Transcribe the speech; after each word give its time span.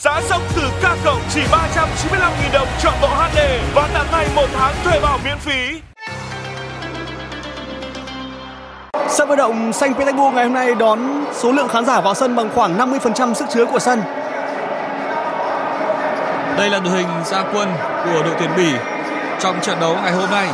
Giá 0.00 0.20
sốc 0.28 0.42
thử 0.48 0.62
K 0.80 1.04
cộng 1.04 1.20
chỉ 1.30 1.40
395.000 1.40 2.52
đồng 2.52 2.66
chọn 2.82 2.94
bộ 3.02 3.08
HD 3.08 3.38
và 3.74 3.88
tặng 3.94 4.06
ngay 4.12 4.28
một 4.34 4.46
tháng 4.58 4.74
thuê 4.84 5.00
bao 5.00 5.18
miễn 5.24 5.38
phí. 5.38 5.80
Sân 9.08 9.28
vận 9.28 9.38
động 9.38 9.72
Saint 9.72 9.96
Petersburg 9.96 10.34
ngày 10.34 10.44
hôm 10.44 10.54
nay 10.54 10.74
đón 10.74 11.24
số 11.32 11.52
lượng 11.52 11.68
khán 11.68 11.84
giả 11.84 12.00
vào 12.00 12.14
sân 12.14 12.36
bằng 12.36 12.50
khoảng 12.54 12.78
50% 12.78 13.34
sức 13.34 13.44
chứa 13.50 13.66
của 13.66 13.78
sân. 13.78 14.02
Đây 16.56 16.70
là 16.70 16.78
đội 16.78 16.92
hình 16.92 17.08
ra 17.24 17.44
quân 17.54 17.68
của 18.04 18.22
đội 18.22 18.34
tuyển 18.38 18.50
Bỉ 18.56 18.72
trong 19.40 19.60
trận 19.60 19.80
đấu 19.80 19.96
ngày 20.02 20.12
hôm 20.12 20.30
nay. 20.30 20.48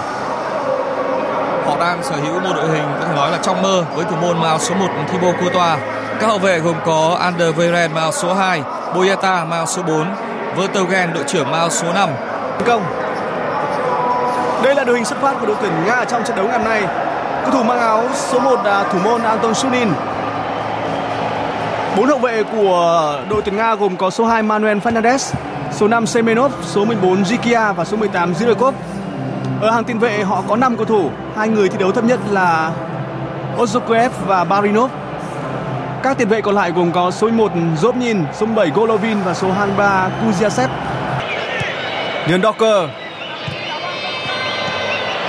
Họ 1.67 1.77
đang 1.81 2.03
sở 2.03 2.17
hữu 2.17 2.41
một 2.41 2.53
đội 2.57 2.69
hình 2.69 2.85
có 3.01 3.07
thể 3.07 3.15
nói 3.15 3.31
là 3.31 3.39
trong 3.43 3.63
mơ 3.63 3.85
với 3.95 4.05
thủ 4.05 4.17
môn 4.17 4.41
màu 4.41 4.59
số 4.59 4.75
1 4.75 4.87
Thibaut 5.13 5.35
Courtois. 5.41 5.79
Các 6.21 6.27
hậu 6.27 6.39
vệ 6.39 6.59
gồm 6.59 6.77
có 6.87 7.19
Ander 7.21 7.55
Weireld 7.55 7.91
màu 7.95 8.13
số 8.13 8.35
2, 8.35 8.63
Boyata 8.95 9.45
màu 9.45 9.67
số 9.67 9.83
4, 9.83 10.07
Vertogen 10.57 11.13
đội 11.15 11.25
trưởng 11.27 11.51
màu 11.51 11.71
số 11.71 11.93
5. 11.93 12.09
Công. 12.67 12.83
Đây 14.63 14.75
là 14.75 14.85
đội 14.85 14.97
hình 14.97 15.05
xuất 15.05 15.21
phát 15.21 15.35
của 15.41 15.47
đội 15.47 15.57
tuyển 15.61 15.73
Nga 15.87 16.05
trong 16.05 16.25
trận 16.25 16.37
đấu 16.37 16.47
ngày 16.47 16.59
hôm 16.59 16.69
nay. 16.69 16.83
Cầu 17.43 17.51
thủ 17.53 17.63
mang 17.63 17.79
áo 17.79 18.05
số 18.15 18.39
1 18.39 18.65
là 18.65 18.85
thủ 18.93 18.99
môn 19.05 19.23
Anton 19.23 19.55
Sunin. 19.55 19.89
Bốn 21.97 22.07
hậu 22.07 22.19
vệ 22.19 22.43
của 22.43 23.19
đội 23.31 23.43
tuyển 23.43 23.57
Nga 23.57 23.75
gồm 23.75 23.97
có 23.97 24.11
số 24.11 24.27
2 24.27 24.43
Manuel 24.43 24.79
Fernandez, 24.79 25.35
số 25.73 25.89
5 25.89 26.07
Semenov, 26.07 26.53
số 26.63 26.85
14 26.85 27.23
Zikia 27.23 27.73
và 27.73 27.85
số 27.85 27.97
18 27.97 28.33
Zirkov. 28.33 28.73
Ở 29.61 29.71
hàng 29.71 29.85
tiền 29.85 29.99
vệ 29.99 30.25
họ 30.25 30.43
có 30.49 30.57
5 30.57 30.77
cầu 30.77 30.85
thủ, 30.85 31.11
hai 31.37 31.49
người 31.49 31.69
thi 31.69 31.79
đấu 31.79 31.93
thấp 31.93 32.05
nhất 32.05 32.21
là 32.31 32.71
Ozokev 33.59 34.11
và 34.27 34.45
Barinov. 34.45 34.91
Các 36.05 36.19
tiền 36.19 36.29
vệ 36.29 36.41
còn 36.41 36.55
lại 36.55 36.71
gồm 36.71 36.93
có 36.93 37.11
số 37.11 37.29
1 37.29 37.53
Zobnin, 37.83 38.25
số 38.33 38.47
7 38.47 38.71
Golovin 38.75 39.23
và 39.25 39.35
số 39.35 39.53
23 39.53 40.09
Kuziasev. 40.23 40.69
Điền 42.29 42.43
Docker. 42.43 42.89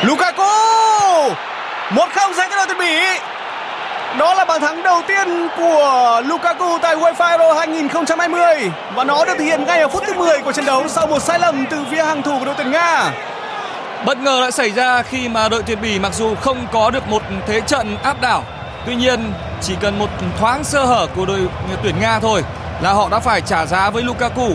Lukaku! 0.01 0.43
1-0 1.89 2.33
dành 2.33 2.49
cho 2.49 2.55
đội 2.55 2.65
tuyển 2.67 2.77
Bỉ. 2.77 3.19
Đó 4.19 4.33
là 4.33 4.45
bàn 4.45 4.61
thắng 4.61 4.83
đầu 4.83 5.01
tiên 5.07 5.47
của 5.57 6.21
Lukaku 6.25 6.77
tại 6.81 6.95
UEFA 6.95 7.29
Euro 7.29 7.53
2020 7.53 8.41
và 8.95 9.03
nó 9.03 9.25
được 9.25 9.33
thực 9.37 9.43
hiện 9.43 9.63
ngay 9.65 9.79
ở 9.79 9.87
phút 9.87 10.03
thứ 10.07 10.13
10 10.13 10.39
của 10.39 10.51
trận 10.51 10.65
đấu 10.65 10.83
sau 10.87 11.07
một 11.07 11.19
sai 11.19 11.39
lầm 11.39 11.65
từ 11.69 11.77
phía 11.91 12.03
hàng 12.03 12.21
thủ 12.21 12.39
của 12.39 12.45
đội 12.45 12.55
tuyển 12.57 12.71
Nga. 12.71 13.11
Bất 14.05 14.17
ngờ 14.17 14.39
lại 14.41 14.51
xảy 14.51 14.71
ra 14.71 15.01
khi 15.01 15.29
mà 15.29 15.49
đội 15.49 15.63
tuyển 15.65 15.81
Bỉ 15.81 15.99
mặc 15.99 16.13
dù 16.13 16.35
không 16.35 16.67
có 16.71 16.89
được 16.89 17.07
một 17.07 17.21
thế 17.47 17.61
trận 17.61 17.97
áp 18.03 18.21
đảo, 18.21 18.43
tuy 18.85 18.95
nhiên 18.95 19.33
chỉ 19.61 19.75
cần 19.81 19.99
một 19.99 20.09
thoáng 20.39 20.63
sơ 20.63 20.85
hở 20.85 21.07
của 21.15 21.25
đội 21.25 21.39
tuyển 21.83 21.99
Nga 21.99 22.19
thôi 22.19 22.43
là 22.81 22.93
họ 22.93 23.09
đã 23.09 23.19
phải 23.19 23.41
trả 23.41 23.65
giá 23.65 23.89
với 23.89 24.03
Lukaku. 24.03 24.49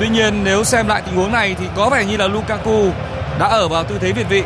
Tuy 0.00 0.08
nhiên, 0.08 0.44
nếu 0.44 0.64
xem 0.64 0.88
lại 0.88 1.02
tình 1.06 1.16
huống 1.16 1.32
này 1.32 1.56
thì 1.58 1.66
có 1.76 1.88
vẻ 1.88 2.04
như 2.04 2.16
là 2.16 2.26
Lukaku 2.26 2.90
đã 3.38 3.46
ở 3.46 3.68
vào 3.68 3.84
tư 3.84 3.98
thế 4.00 4.12
việt 4.12 4.28
vị. 4.28 4.42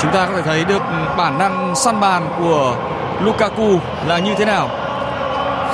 Chúng 0.00 0.12
ta 0.12 0.26
có 0.26 0.32
thể 0.36 0.42
thấy 0.42 0.64
được 0.64 0.82
bản 1.16 1.38
năng 1.38 1.74
săn 1.76 2.00
bàn 2.00 2.28
của 2.38 2.76
Lukaku 3.20 3.78
là 4.06 4.18
như 4.18 4.34
thế 4.34 4.44
nào. 4.44 4.68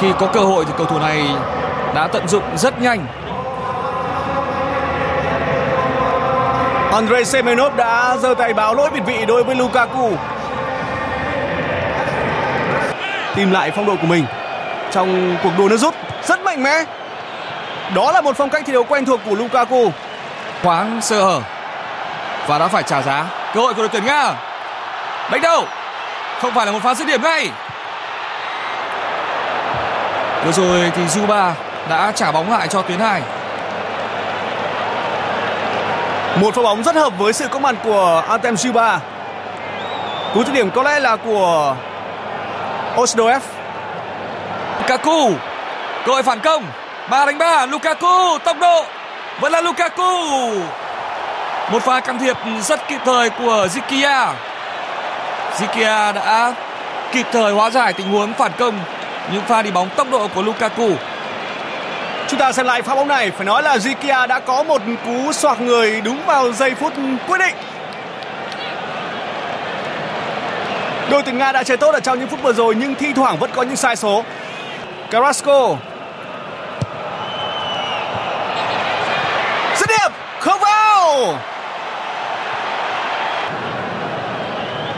Khi 0.01 0.13
có 0.21 0.27
cơ 0.27 0.41
hội 0.41 0.65
thì 0.65 0.73
cầu 0.77 0.87
thủ 0.87 0.99
này 0.99 1.29
đã 1.97 2.07
tận 2.07 2.29
dụng 2.29 2.43
rất 2.57 2.81
nhanh. 2.81 3.07
Andrei 6.93 7.25
Semenov 7.25 7.77
đã 7.77 8.17
giơ 8.21 8.35
tay 8.35 8.55
báo 8.55 8.75
lỗi 8.75 8.91
biệt 8.91 9.01
vị 9.07 9.25
đối 9.27 9.45
với 9.45 9.57
Lukaku. 9.57 10.11
Tìm 13.35 13.53
lại 13.53 13.71
phong 13.71 13.87
độ 13.87 13.97
của 14.01 14.07
mình 14.07 14.27
trong 14.91 15.37
cuộc 15.43 15.51
đua 15.59 15.69
nước 15.69 15.77
rút 15.77 15.95
rất 16.25 16.41
mạnh 16.41 16.63
mẽ. 16.63 16.85
Đó 17.95 18.13
là 18.13 18.21
một 18.21 18.37
phong 18.37 18.51
cách 18.51 18.63
thi 18.67 18.73
đấu 18.73 18.85
quen 18.85 19.05
thuộc 19.05 19.21
của 19.29 19.35
Lukaku. 19.35 19.93
Khoáng 20.63 21.01
sơ 21.01 21.25
hở 21.25 21.41
và 22.47 22.59
đã 22.59 22.69
phải 22.69 22.83
trả 22.83 23.03
giá. 23.03 23.25
Cơ 23.55 23.61
hội 23.61 23.75
của 23.75 23.83
đội 23.83 23.89
tuyển 23.89 24.05
Nga. 24.05 24.33
Đánh 25.31 25.41
đầu. 25.43 25.65
Không 26.43 26.55
phải 26.55 26.67
là 26.67 26.73
một 26.73 26.83
pha 26.83 26.95
dứt 26.95 27.07
điểm 27.07 27.23
ngay. 27.23 27.51
Vừa 30.45 30.53
rồi 30.53 30.93
thì 30.97 31.03
Zuba 31.07 31.53
đã 31.89 32.13
trả 32.15 32.33
bóng 32.33 32.53
lại 32.53 32.69
cho 32.69 32.83
tuyến 32.83 32.99
hai. 32.99 33.23
Một 36.41 36.55
pha 36.55 36.63
bóng 36.63 36.83
rất 36.83 36.95
hợp 36.95 37.13
với 37.19 37.33
sự 37.33 37.49
có 37.49 37.59
mặt 37.59 37.75
của 37.85 38.23
Artem 38.29 38.55
Zuba. 38.55 38.99
Cú 40.35 40.45
dứt 40.45 40.53
điểm 40.53 40.71
có 40.71 40.83
lẽ 40.83 41.01
là 41.01 41.17
của 41.17 41.77
Osdoev. 43.01 43.43
Lukaku. 44.79 45.31
Cơ 46.07 46.13
hội 46.13 46.23
phản 46.23 46.41
công. 46.41 46.65
3 47.11 47.27
đánh 47.27 47.39
3 47.39 47.67
Lukaku 47.67 48.39
tốc 48.45 48.57
độ 48.61 48.85
vẫn 49.41 49.53
là 49.53 49.61
Lukaku. 49.61 50.03
Một 51.71 51.83
pha 51.83 52.01
can 52.01 52.19
thiệp 52.19 52.37
rất 52.63 52.89
kịp 52.89 53.01
thời 53.05 53.31
của 53.31 53.69
Zikia. 53.75 54.33
Zikia 55.59 56.15
đã 56.15 56.53
kịp 57.13 57.27
thời 57.33 57.53
hóa 57.53 57.71
giải 57.71 57.93
tình 57.93 58.13
huống 58.13 58.33
phản 58.33 58.53
công 58.59 58.79
những 59.33 59.43
pha 59.43 59.63
đi 59.63 59.71
bóng 59.71 59.89
tốc 59.97 60.07
độ 60.11 60.29
của 60.35 60.43
Lukaku. 60.43 60.91
Chúng 62.29 62.41
ta 62.41 62.53
xem 62.53 62.67
lại 62.67 62.83
pha 62.83 62.95
bóng 62.95 63.09
này, 63.09 63.31
phải 63.31 63.47
nói 63.47 63.63
là 63.63 63.77
Zikia 63.77 64.27
đã 64.27 64.41
có 64.41 64.63
một 64.63 64.83
cú 65.05 65.33
xoạc 65.33 65.61
người 65.61 66.01
đúng 66.01 66.27
vào 66.27 66.53
giây 66.53 66.75
phút 66.75 66.93
quyết 67.29 67.39
định. 67.39 67.55
Đội 71.11 71.23
tuyển 71.23 71.39
Nga 71.39 71.53
đã 71.53 71.63
chơi 71.63 71.77
tốt 71.77 71.95
ở 71.95 72.01
trong 72.01 72.19
những 72.19 72.29
phút 72.29 72.43
vừa 72.43 72.53
rồi 72.53 72.75
nhưng 72.75 72.95
thi 72.95 73.13
thoảng 73.13 73.39
vẫn 73.39 73.51
có 73.55 73.63
những 73.63 73.77
sai 73.77 73.97
số. 73.97 74.25
Carrasco. 75.11 75.77
Dứt 79.77 79.89
điểm, 79.89 80.13
không 80.41 80.61
vào. 80.61 81.39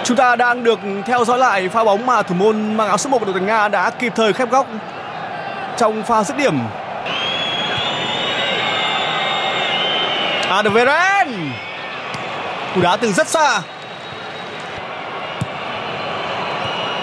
Chúng 0.04 0.16
ta 0.16 0.36
đang 0.36 0.64
được 0.64 0.78
theo 1.06 1.24
dõi 1.24 1.38
lại 1.38 1.68
pha 1.68 1.84
bóng 1.84 2.06
mà 2.06 2.22
thủ 2.22 2.34
môn 2.34 2.76
mang 2.76 2.88
áo 2.88 2.98
số 2.98 3.10
1 3.10 3.18
của 3.18 3.24
đội 3.24 3.34
tuyển 3.34 3.46
Nga 3.46 3.68
đã 3.68 3.90
kịp 3.90 4.12
thời 4.16 4.32
khép 4.32 4.50
góc 4.50 4.66
trong 5.76 6.02
pha 6.02 6.24
dứt 6.24 6.36
điểm. 6.36 6.58
Adveren. 10.50 11.52
Cú 12.74 12.80
đá 12.80 12.96
từ 12.96 13.12
rất 13.12 13.28
xa. 13.28 13.60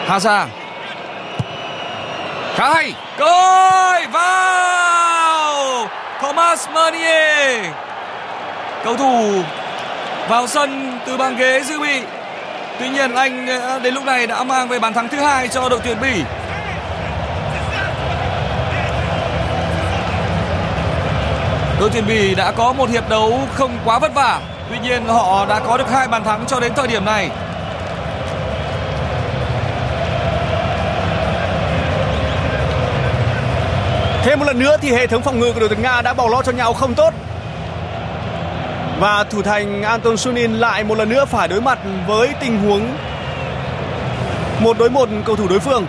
Hazard. 0.07 0.47
Khá 2.55 2.73
hay. 2.73 2.93
Rồi 3.17 4.07
vào. 4.11 5.87
Thomas 6.21 6.69
Meunier. 6.69 7.65
Cầu 8.83 8.97
thủ 8.97 9.43
vào 10.29 10.47
sân 10.47 10.99
từ 11.05 11.17
băng 11.17 11.37
ghế 11.37 11.63
dự 11.63 11.79
bị 11.79 12.01
Tuy 12.79 12.89
nhiên, 12.89 13.15
anh 13.15 13.47
à, 13.47 13.79
đến 13.79 13.93
lúc 13.93 14.05
này 14.05 14.27
đã 14.27 14.43
mang 14.43 14.67
về 14.67 14.79
bàn 14.79 14.93
thắng 14.93 15.09
thứ 15.09 15.17
hai 15.17 15.47
cho 15.47 15.69
đội 15.69 15.79
tuyển 15.83 15.97
Bỉ. 16.01 16.23
Đội 21.79 21.89
tuyển 21.89 22.07
Bỉ 22.07 22.35
đã 22.35 22.51
có 22.51 22.73
một 22.73 22.89
hiệp 22.89 23.09
đấu 23.09 23.39
không 23.53 23.77
quá 23.85 23.99
vất 23.99 24.13
vả. 24.13 24.39
Tuy 24.69 24.79
nhiên, 24.79 25.05
họ 25.05 25.45
đã 25.45 25.59
có 25.59 25.77
được 25.77 25.89
hai 25.91 26.07
bàn 26.07 26.23
thắng 26.23 26.45
cho 26.47 26.59
đến 26.59 26.73
thời 26.75 26.87
điểm 26.87 27.05
này. 27.05 27.29
Thêm 34.23 34.39
một 34.39 34.45
lần 34.45 34.59
nữa 34.59 34.77
thì 34.81 34.91
hệ 34.91 35.07
thống 35.07 35.21
phòng 35.21 35.39
ngự 35.39 35.51
của 35.53 35.59
đội 35.59 35.69
tuyển 35.69 35.81
Nga 35.81 36.01
đã 36.01 36.13
bỏ 36.13 36.27
lót 36.31 36.45
cho 36.45 36.51
nhau 36.51 36.73
không 36.73 36.93
tốt. 36.93 37.13
Và 38.99 39.23
thủ 39.23 39.41
thành 39.41 39.83
Anton 39.83 40.17
Sunin 40.17 40.53
lại 40.53 40.83
một 40.83 40.97
lần 40.97 41.09
nữa 41.09 41.25
phải 41.25 41.47
đối 41.47 41.61
mặt 41.61 41.79
với 42.07 42.33
tình 42.39 42.59
huống 42.59 42.97
một 44.59 44.77
đối 44.77 44.89
một 44.89 45.09
cầu 45.25 45.35
thủ 45.35 45.47
đối 45.47 45.59
phương. 45.59 45.85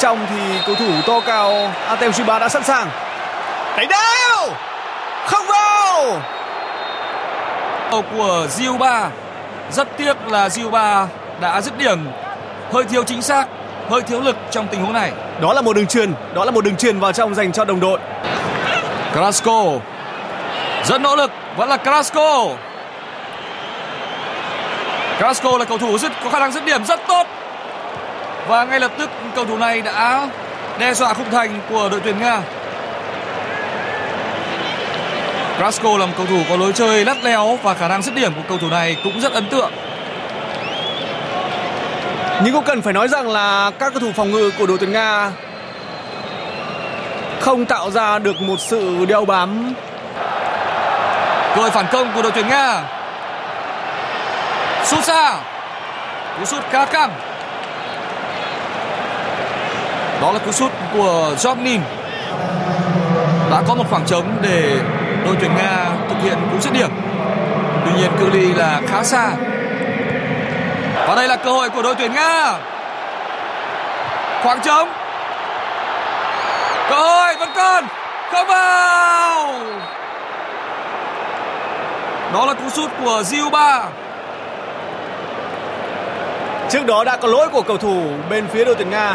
Trong 0.00 0.26
thì 0.30 0.58
cầu 0.66 0.74
thủ 0.74 0.92
to 1.06 1.20
cao 1.26 1.70
Artem 1.86 2.12
Shiba 2.12 2.38
đã 2.38 2.48
sẵn 2.48 2.62
sàng. 2.62 2.88
Đánh 3.78 3.88
đều! 3.88 4.52
Không 5.26 5.46
vào! 5.46 6.22
Của 7.90 8.46
Ziuba. 8.58 9.08
Rất 9.70 9.88
tiếc 9.96 10.16
là 10.28 10.48
Ziuba 10.48 11.06
đã 11.40 11.60
dứt 11.60 11.78
điểm 11.78 12.08
hơi 12.72 12.84
thiếu 12.84 13.04
chính 13.04 13.22
xác, 13.22 13.46
hơi 13.90 14.02
thiếu 14.02 14.20
lực 14.20 14.36
trong 14.50 14.68
tình 14.68 14.80
huống 14.80 14.92
này. 14.92 15.12
Đó 15.40 15.52
là 15.52 15.62
một 15.62 15.76
đường 15.76 15.86
truyền, 15.86 16.14
đó 16.34 16.44
là 16.44 16.50
một 16.50 16.64
đường 16.64 16.76
truyền 16.76 17.00
vào 17.00 17.12
trong 17.12 17.34
dành 17.34 17.52
cho 17.52 17.64
đồng 17.64 17.80
đội. 17.80 17.98
Carrasco 19.14 19.64
rất 20.84 21.00
nỗ 21.00 21.16
lực 21.16 21.30
vẫn 21.56 21.68
là 21.68 21.76
Carrasco 21.76 22.46
Carrasco 25.18 25.58
là 25.58 25.64
cầu 25.64 25.78
thủ 25.78 25.98
rất 25.98 26.12
có 26.24 26.30
khả 26.30 26.38
năng 26.38 26.52
dứt 26.52 26.64
điểm 26.64 26.84
rất 26.84 27.00
tốt 27.08 27.26
và 28.48 28.64
ngay 28.64 28.80
lập 28.80 28.90
tức 28.98 29.10
cầu 29.34 29.44
thủ 29.44 29.56
này 29.58 29.82
đã 29.82 30.26
đe 30.78 30.94
dọa 30.94 31.14
khung 31.14 31.30
thành 31.30 31.60
của 31.70 31.88
đội 31.88 32.00
tuyển 32.04 32.18
Nga 32.20 32.40
Carrasco 35.58 35.98
là 35.98 36.06
một 36.06 36.12
cầu 36.16 36.26
thủ 36.26 36.42
có 36.48 36.56
lối 36.56 36.72
chơi 36.72 37.04
lắt 37.04 37.24
léo 37.24 37.58
và 37.62 37.74
khả 37.74 37.88
năng 37.88 38.02
dứt 38.02 38.14
điểm 38.14 38.34
của 38.34 38.42
cầu 38.48 38.58
thủ 38.58 38.68
này 38.70 38.96
cũng 39.04 39.20
rất 39.20 39.32
ấn 39.32 39.48
tượng. 39.48 39.72
Nhưng 42.44 42.54
cũng 42.54 42.64
cần 42.64 42.82
phải 42.82 42.92
nói 42.92 43.08
rằng 43.08 43.28
là 43.28 43.70
các 43.78 43.92
cầu 43.92 44.00
thủ 44.00 44.12
phòng 44.16 44.30
ngự 44.30 44.50
của 44.58 44.66
đội 44.66 44.78
tuyển 44.78 44.92
Nga 44.92 45.30
không 47.40 47.66
tạo 47.66 47.90
ra 47.90 48.18
được 48.18 48.40
một 48.40 48.60
sự 48.60 49.04
đeo 49.08 49.24
bám. 49.24 49.74
Cơ 51.54 51.60
hội 51.60 51.70
phản 51.70 51.86
công 51.92 52.12
của 52.14 52.22
đội 52.22 52.32
tuyển 52.32 52.48
Nga. 52.48 52.82
Sút 54.84 55.04
xa. 55.04 55.34
Cú 56.38 56.44
sút 56.44 56.64
khá 56.70 56.84
căng. 56.84 57.10
Đó 60.20 60.32
là 60.32 60.38
cú 60.38 60.52
sút 60.52 60.72
của 60.92 61.34
Jobnin. 61.38 61.80
Đã 63.50 63.62
có 63.68 63.74
một 63.74 63.84
khoảng 63.90 64.06
trống 64.06 64.36
để 64.42 64.80
đội 65.28 65.36
tuyển 65.40 65.54
Nga 65.56 65.86
thực 66.08 66.16
hiện 66.22 66.38
cú 66.52 66.60
dứt 66.60 66.72
điểm. 66.72 66.90
Tuy 67.84 67.92
nhiên, 67.96 68.10
cự 68.18 68.30
ly 68.30 68.54
là 68.54 68.80
khá 68.88 69.02
xa. 69.02 69.30
Và 71.08 71.14
đây 71.14 71.28
là 71.28 71.36
cơ 71.36 71.50
hội 71.50 71.70
của 71.70 71.82
đội 71.82 71.94
tuyển 71.94 72.12
Nga. 72.12 72.54
Khoảng 74.42 74.60
trống. 74.60 74.88
Cơ 76.90 76.96
hội 76.96 77.34
vẫn 77.38 77.48
còn. 77.56 77.84
Không 78.32 78.46
vào. 78.46 79.54
Đó 82.32 82.46
là 82.46 82.54
cú 82.54 82.70
sút 82.70 82.90
của 83.04 83.22
Ziuba. 83.30 83.84
Trước 86.70 86.86
đó 86.86 87.04
đã 87.04 87.16
có 87.16 87.28
lỗi 87.28 87.48
của 87.48 87.62
cầu 87.62 87.76
thủ 87.76 88.02
bên 88.30 88.46
phía 88.48 88.64
đội 88.64 88.74
tuyển 88.74 88.90
Nga 88.90 89.14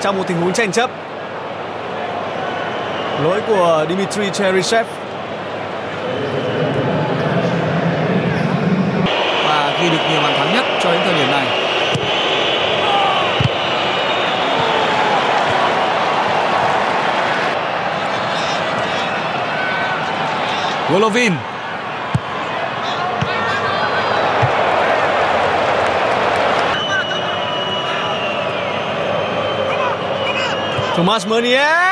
trong 0.00 0.16
một 0.16 0.24
tình 0.26 0.40
huống 0.40 0.52
tranh 0.52 0.72
chấp. 0.72 0.90
Lỗi 3.22 3.40
của 3.46 3.86
Dmitry 3.88 4.30
Cheryshev. 4.30 4.86
Và 9.46 9.72
ghi 9.80 9.90
được 9.90 9.98
nhiều 10.10 10.20
bàn 10.22 10.32
thắng 10.38 10.54
nhất 10.54 10.64
cho 10.82 10.92
đến 10.92 11.00
thời 11.04 11.14
điểm 11.14 11.30
này. 11.30 11.46
Golovin 20.90 21.32
Thomas 30.96 31.26
Meunier. 31.26 31.91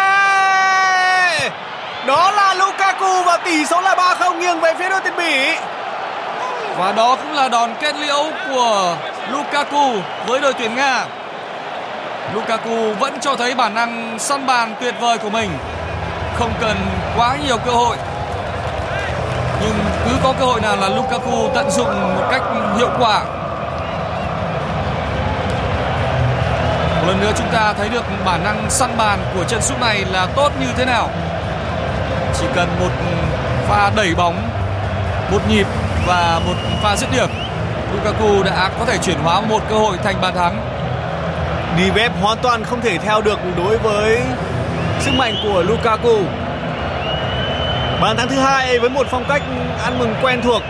Đó 2.10 2.30
là 2.30 2.54
Lukaku 2.54 3.22
và 3.26 3.36
tỷ 3.36 3.66
số 3.66 3.80
là 3.80 3.94
3-0 3.94 4.38
nghiêng 4.38 4.60
về 4.60 4.74
phía 4.78 4.88
đội 4.88 5.00
tuyển 5.02 5.16
Bỉ. 5.16 5.56
Và 6.78 6.92
đó 6.92 7.16
cũng 7.16 7.32
là 7.32 7.48
đòn 7.48 7.74
kết 7.80 7.96
liễu 7.96 8.24
của 8.48 8.96
Lukaku 9.28 9.92
với 10.26 10.40
đội 10.40 10.52
tuyển 10.52 10.76
Nga. 10.76 11.04
Lukaku 12.34 12.94
vẫn 13.00 13.20
cho 13.20 13.36
thấy 13.36 13.54
bản 13.54 13.74
năng 13.74 14.18
săn 14.18 14.46
bàn 14.46 14.74
tuyệt 14.80 14.94
vời 15.00 15.18
của 15.18 15.30
mình. 15.30 15.50
Không 16.38 16.52
cần 16.60 16.76
quá 17.16 17.36
nhiều 17.46 17.56
cơ 17.58 17.70
hội. 17.70 17.96
Nhưng 19.60 19.74
cứ 20.04 20.10
có 20.22 20.32
cơ 20.40 20.46
hội 20.46 20.60
nào 20.60 20.76
là 20.76 20.88
Lukaku 20.88 21.50
tận 21.54 21.70
dụng 21.70 22.16
một 22.16 22.28
cách 22.30 22.42
hiệu 22.76 22.90
quả. 22.98 23.22
Một 26.96 27.06
lần 27.06 27.20
nữa 27.20 27.32
chúng 27.38 27.48
ta 27.52 27.74
thấy 27.78 27.88
được 27.88 28.04
bản 28.24 28.44
năng 28.44 28.70
săn 28.70 28.90
bàn 28.96 29.18
của 29.34 29.44
chân 29.44 29.62
sút 29.62 29.80
này 29.80 30.04
là 30.12 30.26
tốt 30.36 30.52
như 30.60 30.66
thế 30.76 30.84
nào. 30.84 31.08
Chỉ 32.38 32.46
cần 32.54 32.68
một 32.80 32.90
pha 33.68 33.90
đẩy 33.96 34.14
bóng, 34.14 34.50
một 35.30 35.42
nhịp 35.48 35.66
và 36.06 36.40
một 36.46 36.54
pha 36.82 36.96
dứt 36.96 37.12
điểm 37.12 37.28
Lukaku 37.94 38.42
đã 38.42 38.70
có 38.78 38.84
thể 38.84 38.98
chuyển 38.98 39.18
hóa 39.18 39.40
một 39.40 39.60
cơ 39.70 39.76
hội 39.76 39.96
thành 40.04 40.20
bàn 40.20 40.34
thắng 40.34 40.60
Nivep 41.76 42.12
hoàn 42.22 42.38
toàn 42.38 42.64
không 42.64 42.80
thể 42.80 42.98
theo 42.98 43.20
được 43.20 43.38
đối 43.56 43.78
với 43.78 44.20
sức 45.00 45.10
mạnh 45.18 45.34
của 45.44 45.62
Lukaku. 45.62 46.16
Bàn 48.00 48.16
thắng 48.16 48.28
thứ 48.28 48.36
hai 48.36 48.78
với 48.78 48.90
một 48.90 49.06
phong 49.10 49.24
cách 49.28 49.42
ăn 49.84 49.98
mừng 49.98 50.14
quen 50.22 50.40
thuộc. 50.42 50.62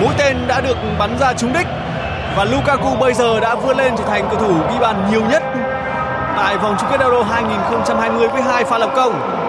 Mũi 0.00 0.14
tên 0.18 0.36
đã 0.48 0.60
được 0.60 0.76
bắn 0.98 1.18
ra 1.18 1.32
trúng 1.32 1.52
đích 1.52 1.66
và 2.36 2.44
Lukaku 2.44 2.96
bây 2.96 3.14
giờ 3.14 3.40
đã 3.40 3.54
vươn 3.54 3.76
lên 3.76 3.94
trở 3.98 4.04
thành 4.04 4.28
cầu 4.30 4.40
thủ 4.40 4.54
ghi 4.70 4.78
bàn 4.80 5.10
nhiều 5.10 5.22
nhất 5.30 5.42
tại 6.36 6.58
vòng 6.58 6.76
chung 6.80 6.88
kết 6.90 7.00
Euro 7.00 7.22
2020 7.22 8.28
với 8.28 8.42
hai 8.42 8.64
pha 8.64 8.78
lập 8.78 8.90
công. 8.96 9.41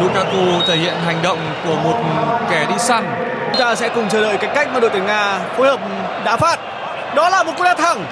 Lukaku 0.00 0.66
thể 0.66 0.76
hiện 0.76 0.94
hành 1.06 1.22
động 1.22 1.38
của 1.64 1.76
một 1.76 2.02
kẻ 2.50 2.66
đi 2.68 2.74
săn 2.78 3.04
Chúng 3.52 3.60
ta 3.60 3.74
sẽ 3.74 3.88
cùng 3.88 4.08
chờ 4.08 4.20
đợi 4.20 4.36
cái 4.36 4.50
cách 4.54 4.68
mà 4.74 4.80
đội 4.80 4.90
tuyển 4.90 5.06
Nga 5.06 5.38
phối 5.56 5.66
hợp 5.66 5.80
đá 6.24 6.36
phát. 6.36 6.60
Đó 7.14 7.28
là 7.28 7.42
một 7.42 7.52
cú 7.56 7.64
đá 7.64 7.74
thẳng. 7.74 8.04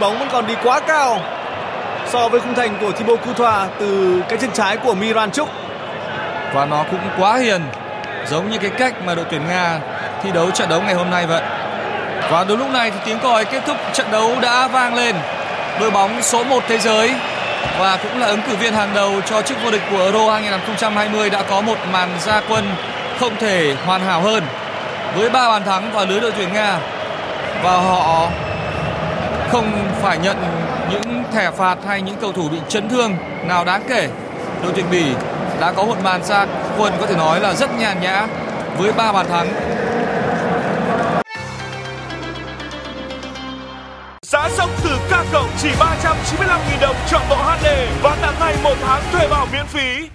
Bóng 0.00 0.18
vẫn 0.18 0.28
còn 0.32 0.46
đi 0.46 0.54
quá 0.64 0.80
cao 0.80 1.20
so 2.06 2.28
với 2.28 2.40
khung 2.40 2.54
thành 2.54 2.78
của 2.80 2.92
Thibaut 2.92 3.20
Courtois 3.24 3.68
từ 3.78 4.22
cái 4.28 4.38
chân 4.38 4.50
trái 4.54 4.76
của 4.76 4.94
Miran 4.94 5.30
Chuk. 5.30 5.48
Và 6.54 6.64
nó 6.64 6.84
cũng 6.90 7.00
quá 7.18 7.36
hiền 7.36 7.62
Giống 8.26 8.50
như 8.50 8.58
cái 8.58 8.70
cách 8.70 8.94
mà 9.04 9.14
đội 9.14 9.24
tuyển 9.30 9.48
Nga 9.48 9.78
thi 10.22 10.30
đấu 10.32 10.50
trận 10.50 10.68
đấu 10.68 10.82
ngày 10.82 10.94
hôm 10.94 11.10
nay 11.10 11.26
vậy 11.26 11.42
Và 12.30 12.44
đúng 12.48 12.58
lúc 12.58 12.70
này 12.70 12.90
thì 12.90 12.98
tiếng 13.04 13.18
còi 13.18 13.44
kết 13.44 13.62
thúc 13.66 13.76
trận 13.92 14.06
đấu 14.10 14.34
đã 14.42 14.68
vang 14.68 14.94
lên 14.94 15.16
Đội 15.80 15.90
bóng 15.90 16.22
số 16.22 16.44
1 16.44 16.62
thế 16.68 16.78
giới 16.78 17.14
và 17.78 17.98
cũng 18.02 18.20
là 18.20 18.26
ứng 18.26 18.40
cử 18.46 18.56
viên 18.56 18.74
hàng 18.74 18.94
đầu 18.94 19.20
cho 19.26 19.42
chức 19.42 19.56
vô 19.64 19.70
địch 19.70 19.82
của 19.90 20.02
Euro 20.02 20.30
2020 20.32 21.30
đã 21.30 21.42
có 21.42 21.60
một 21.60 21.76
màn 21.92 22.08
gia 22.20 22.40
quân 22.48 22.64
không 23.20 23.36
thể 23.40 23.74
hoàn 23.86 24.00
hảo 24.00 24.20
hơn 24.20 24.42
với 25.16 25.30
ba 25.30 25.48
bàn 25.48 25.64
thắng 25.64 25.92
vào 25.92 26.06
lưới 26.06 26.20
đội 26.20 26.32
tuyển 26.36 26.52
Nga 26.52 26.78
và 27.62 27.72
họ 27.72 28.30
không 29.52 29.88
phải 30.02 30.18
nhận 30.18 30.36
những 30.90 31.24
thẻ 31.32 31.50
phạt 31.50 31.78
hay 31.86 32.02
những 32.02 32.16
cầu 32.20 32.32
thủ 32.32 32.48
bị 32.48 32.58
chấn 32.68 32.88
thương 32.88 33.14
nào 33.46 33.64
đáng 33.64 33.82
kể. 33.88 34.08
Đội 34.62 34.72
tuyển 34.74 34.86
Bỉ 34.90 35.04
đã 35.60 35.72
có 35.72 35.84
một 35.84 35.96
màn 36.04 36.24
ra 36.24 36.46
quân 36.78 36.92
có 37.00 37.06
thể 37.06 37.16
nói 37.16 37.40
là 37.40 37.54
rất 37.54 37.78
nhàn 37.78 38.00
nhã 38.00 38.26
với 38.78 38.92
ba 38.92 39.12
bàn 39.12 39.26
thắng 39.28 39.48
chỉ 45.62 45.68
395.000 45.68 46.80
đồng 46.80 46.96
chọn 47.10 47.22
bộ 47.30 47.36
HD 47.36 47.66
và 48.02 48.16
tặng 48.22 48.34
ngay 48.40 48.56
một 48.62 48.74
tháng 48.82 49.02
thuê 49.12 49.28
bao 49.28 49.46
miễn 49.52 49.66
phí. 49.66 50.08